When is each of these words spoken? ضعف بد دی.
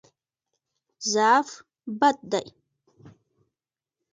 ضعف 1.13 1.49
بد 1.99 2.17
دی. 2.31 2.45